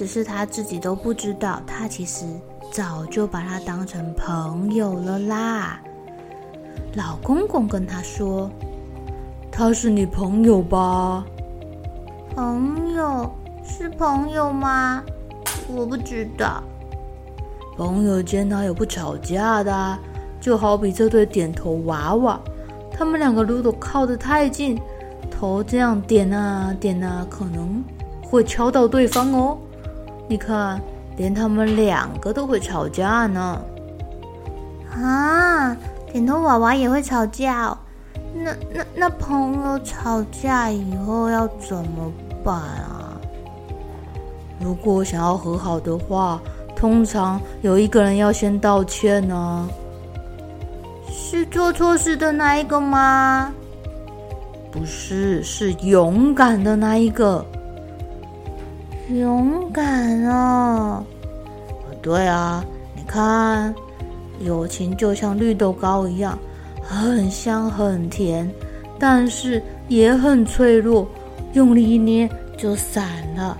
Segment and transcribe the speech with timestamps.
[0.00, 2.24] 只是他自己都不知道，他其实
[2.72, 5.78] 早就把他当成朋友了啦。
[6.94, 8.50] 老公公跟他说
[9.52, 11.22] ：“他是你朋友吧？”
[12.34, 13.30] 朋友
[13.62, 15.04] 是朋友吗？
[15.68, 16.62] 我不知道。
[17.76, 19.98] 朋友间哪有不吵架的？
[20.40, 22.40] 就好比这对点头娃娃，
[22.90, 24.80] 他们两个如果靠得太近，
[25.30, 27.84] 头这样点啊点啊，可能
[28.22, 29.58] 会敲到对方哦。
[30.30, 30.80] 你看，
[31.16, 33.60] 连他们两个都会吵架呢。
[34.94, 35.76] 啊，
[36.12, 37.76] 点头娃娃也会吵架哦。
[38.32, 42.12] 那那那朋友吵架以后要怎么
[42.44, 43.18] 办啊？
[44.60, 46.40] 如果想要和好的话，
[46.76, 49.68] 通常有一个人要先道歉呢。
[51.08, 53.52] 是做错事的那一个吗？
[54.70, 57.44] 不是，是勇敢的那一个。
[59.10, 61.04] 勇敢啊！
[62.00, 63.74] 对啊，你看，
[64.40, 66.38] 友情就像绿豆糕一样，
[66.82, 68.48] 很香很甜，
[68.98, 71.08] 但是也很脆弱，
[71.54, 73.04] 用力一捏就散
[73.34, 73.58] 了。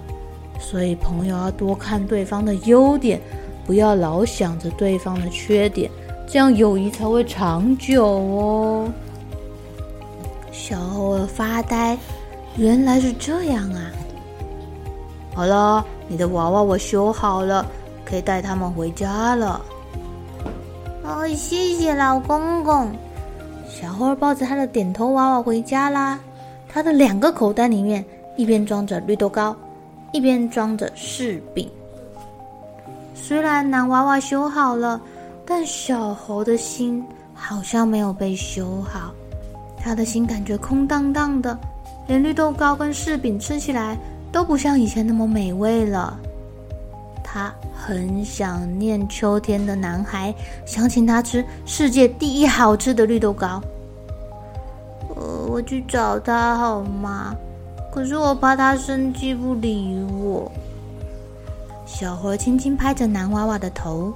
[0.60, 3.20] 所以朋友要多看对方的优点，
[3.66, 5.90] 不要老想着对方的缺点，
[6.28, 8.88] 这样友谊才会长久哦。
[10.52, 11.98] 小猴儿发呆，
[12.56, 13.90] 原来是这样啊！
[15.34, 17.64] 好了，你的娃娃我修好了，
[18.04, 19.60] 可以带他们回家了。
[21.04, 22.90] 哦，谢谢老公公。
[23.68, 26.18] 小花抱着他的点头娃娃回家啦。
[26.68, 28.04] 他的两个口袋里面，
[28.36, 29.56] 一边装着绿豆糕，
[30.12, 31.70] 一边装着柿饼。
[33.14, 35.00] 虽然男娃娃修好了，
[35.46, 37.04] 但小猴的心
[37.34, 39.12] 好像没有被修好。
[39.78, 41.56] 他的心感觉空荡荡的，
[42.06, 43.96] 连绿豆糕跟柿饼吃起来。
[44.32, 46.18] 都不像以前那么美味了。
[47.22, 50.34] 他很想念秋天的男孩，
[50.66, 53.62] 想请他吃世界第一好吃的绿豆糕。
[55.14, 57.34] 呃，我去找他好吗？
[57.92, 60.50] 可是我怕他生气不理我。
[61.86, 64.12] 小猴轻轻拍着男娃娃的头，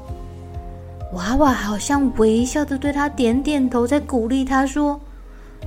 [1.13, 5.01] 娃娃好像微笑的对他点点头，在鼓励他说。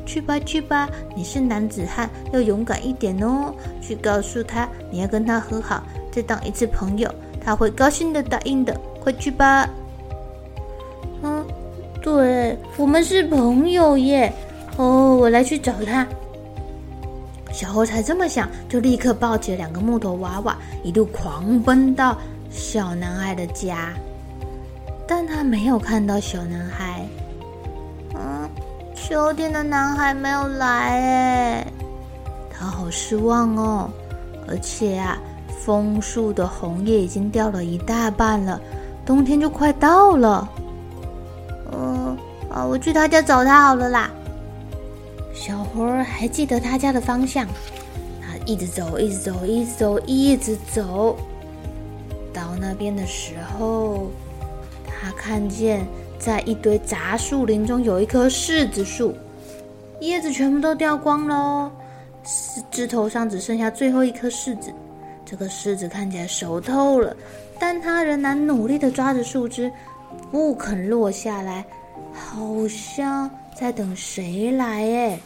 [0.07, 3.53] 去吧，去吧，你是男子汉，要勇敢一点哦。
[3.81, 7.13] 去告诉他，你要跟他和好，再当一次朋友，
[7.44, 8.75] 他会高兴的答应的。
[9.03, 9.69] 快去吧。
[11.22, 11.45] 嗯，
[12.01, 14.31] 对，我们是朋友耶。
[14.78, 16.07] 哦，我来去找他。
[17.51, 22.18] 小猴才这么想，就立刻抱起了两个木头娃娃，一路狂奔到
[22.50, 23.94] 小男孩的家。
[25.07, 27.06] 但他没有看到小男孩。
[29.07, 31.68] 秋天的男孩没有来哎，
[32.51, 33.90] 他好失望哦。
[34.50, 35.18] 而且啊，
[35.63, 38.59] 枫树的红叶已经掉了一大半了，
[39.06, 40.50] 冬天就快到了。
[41.72, 42.18] 嗯，
[42.50, 44.12] 啊，我去他家找他好了啦。
[45.34, 47.48] 小猴儿还记得他家的方向，
[48.21, 51.15] 他一直走，一直走，一直走，一直走。
[52.33, 54.12] 到那边的时候，
[54.86, 55.88] 他看见。
[56.19, 59.13] 在一堆杂树林中，有一棵柿子树，
[60.01, 61.71] 叶子全部都掉光了，
[62.71, 64.73] 枝头上只剩下最后一颗柿子。
[65.25, 67.15] 这个柿子看起来熟透了，
[67.59, 69.71] 但它仍然努力的抓着树枝，
[70.31, 71.65] 不肯落下来，
[72.13, 73.29] 好像
[73.59, 75.19] 在等谁来哎。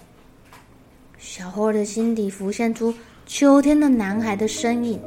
[1.20, 2.92] 小猴的心底浮现出
[3.28, 5.00] 秋天的男孩的身影，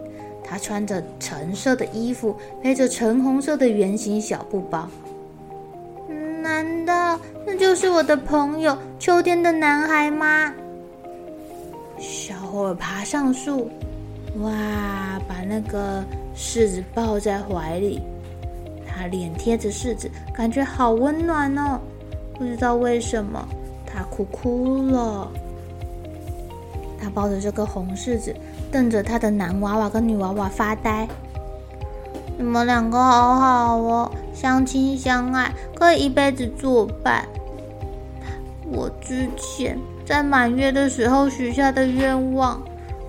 [0.45, 4.89] 他穿着橙色的衣服，背着橙红色的圆形小布包。
[6.45, 10.53] 难道那就是我的朋友秋天的男孩吗？
[11.99, 13.71] 小猴爬上树，
[14.41, 14.53] 哇，
[15.27, 16.05] 把那个
[16.37, 18.03] 柿子抱在怀里，
[18.87, 21.81] 他脸贴着柿子，感觉好温暖哦。
[22.35, 23.43] 不知道为什么，
[23.87, 25.33] 他哭哭了。
[27.01, 28.37] 他抱着这个红柿子，
[28.71, 31.09] 瞪着他的男娃娃跟女娃娃发呆。
[32.37, 37.25] 你们两个好好哦，相亲相爱，可以一辈子作伴。
[38.67, 42.61] 我之前在满月的时候许下的愿望，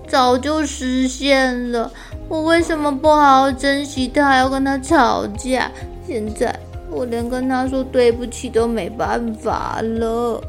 [0.06, 1.90] 早就实现了。
[2.28, 5.70] 我为什么不好好珍惜他，还要跟他吵架？
[6.06, 6.54] 现在
[6.88, 10.40] 我连跟他说对不起都没办法了。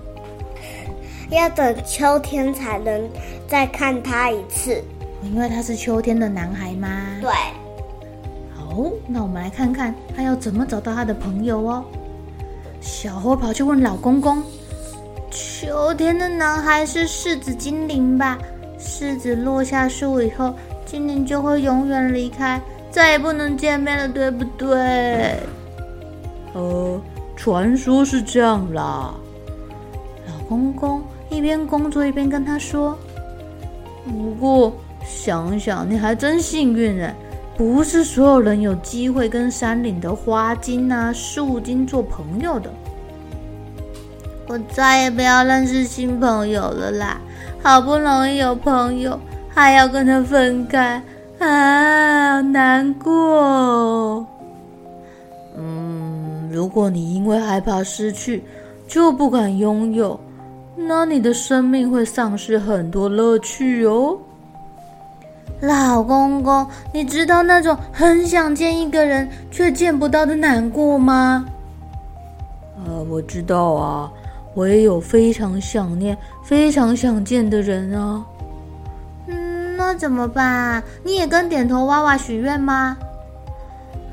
[1.30, 3.10] 要等秋天才能
[3.48, 4.84] 再看他一次，
[5.24, 6.90] 因为他是秋天的男孩吗？
[7.20, 7.32] 对。
[8.78, 11.84] 好，那我们来看看他要怎么找到他的朋友哦。
[12.80, 14.40] 小猴跑去问老公公
[15.34, 18.38] ：“秋天的男孩是柿子精灵吧？
[18.80, 20.54] 柿子落下树以后，
[20.86, 25.40] 精灵就会永远离开，再也不能见面了，对不对？”
[26.54, 27.02] 呃，
[27.36, 29.16] 传说是这样啦。
[30.28, 31.02] 老公公
[31.32, 32.96] 一边工作一边跟他说
[34.06, 34.72] ：“不过
[35.04, 37.12] 想想，你还真幸运呢。”
[37.58, 42.72] 不是所有人有机会跟山里的花精啊、树精做朋友的。
[44.48, 47.20] 我再也不要认识新朋友了啦！
[47.64, 49.20] 好不容易有朋友，
[49.50, 51.02] 还要跟他分开，
[51.40, 54.26] 啊，难过。
[55.58, 58.44] 嗯，如果你因为害怕失去，
[58.88, 60.18] 就不敢拥有，
[60.76, 64.18] 那你的生命会丧失很多乐趣哦。
[65.60, 71.46] 老公公，你知道那种很想见一个人却见不到的难过吗？
[72.86, 74.12] 呃，我知道啊，
[74.54, 78.24] 我也有非常想念、非常想见的人啊。
[79.26, 80.84] 嗯，那怎么办？
[81.04, 82.96] 你也跟点头娃娃许愿吗？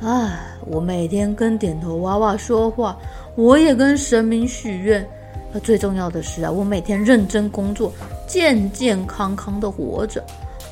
[0.03, 2.97] 唉，我每天跟点头娃娃说话，
[3.37, 5.07] 我也跟神明许愿。
[5.53, 7.93] 那最重要的是啊，我每天认真工作，
[8.27, 10.25] 健健康康的活着。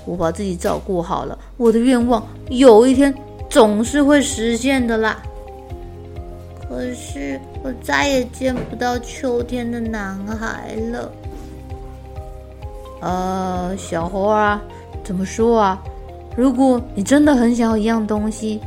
[0.05, 3.15] 我把自己照顾好了，我的愿望有一天
[3.49, 5.23] 总是会实现的啦。
[6.69, 11.13] 可是我再也见不到秋天的男孩了。
[13.01, 14.63] 呃，小猴啊，
[15.05, 15.83] 怎么说啊？
[16.35, 18.61] 如果你真的很想要一样东西，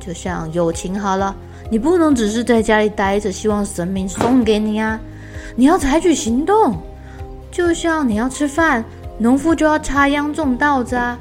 [0.00, 1.36] 就像友情好了，
[1.70, 4.98] 你不能只是在家里待着，希望神明送给你啊！
[5.54, 6.74] 你要采取行动，
[7.50, 8.84] 就像你要吃饭。
[9.18, 11.18] 农夫就要插秧种稻子啊！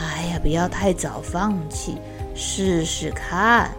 [0.00, 1.96] 哎呀，不要太早放弃，
[2.34, 3.70] 试试看。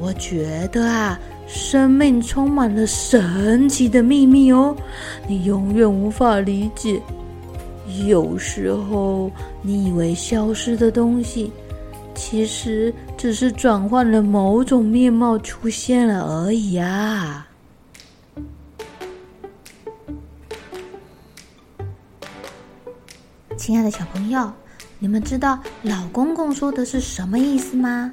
[0.00, 4.76] 我觉得啊，生命充满了神奇的秘密哦，
[5.26, 7.02] 你永远无法理解。
[8.06, 9.30] 有时候，
[9.60, 11.50] 你以为消失的东西，
[12.14, 17.47] 其实只是转换了某种面貌出现了而已啊。
[23.58, 24.52] 亲爱的小朋友，
[25.00, 28.12] 你们知道老公公说的是什么意思吗？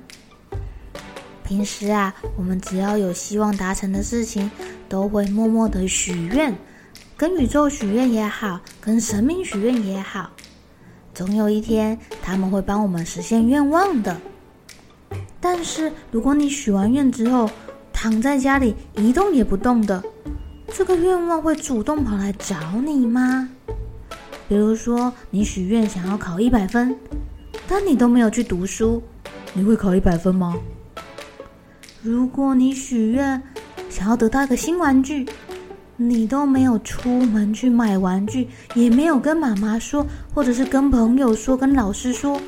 [1.44, 4.50] 平时啊，我们只要有希望达成的事情，
[4.90, 6.52] 都会默默的许愿，
[7.16, 10.32] 跟宇宙许愿也好，跟神明许愿也好，
[11.14, 14.20] 总有一天他们会帮我们实现愿望的。
[15.40, 17.48] 但是如果你许完愿之后，
[17.94, 20.04] 躺在家里一动也不动的，
[20.74, 23.48] 这个愿望会主动跑来找你吗？
[24.48, 26.96] 比如说，你许愿想要考一百分，
[27.68, 29.02] 但你都没有去读书，
[29.54, 30.56] 你会考一百分吗？
[32.02, 33.42] 如果你许愿
[33.90, 35.26] 想要得到一个新玩具，
[35.98, 42.40] 你都没有出门去买玩具，也没有跟妈妈说，或者是跟朋友说、跟老师说，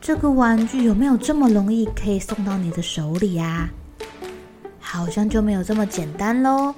[0.00, 3.68] 这个玩具有没有这么容易可以送到你的手里呀？
[4.78, 6.74] 好像就没有这么简单喽。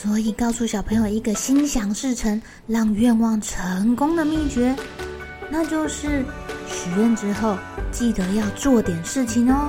[0.00, 4.72] 所以，告诉小朋友一个心想事成、让愿望成功的秘诀，
[5.50, 6.24] 那就是
[6.68, 7.58] 许愿之后
[7.90, 9.68] 记得要做点事情哦。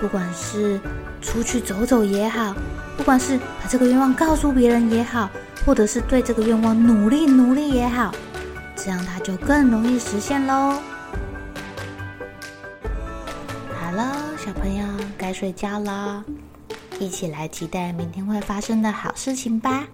[0.00, 0.80] 不管是
[1.20, 2.52] 出去走走也好，
[2.96, 5.30] 不管是把这个愿望告诉别人也好，
[5.64, 8.12] 或者是对这个愿望努力努力也好，
[8.74, 10.80] 这样它就更容易实现喽。
[13.80, 14.12] 好了，
[14.44, 14.84] 小朋友
[15.16, 16.24] 该睡觉了。
[17.02, 19.88] 一起来期待明天会发生的好事情吧。